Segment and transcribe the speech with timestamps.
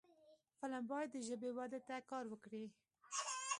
[0.59, 2.65] فلم باید د ژبې وده ته کار وکړي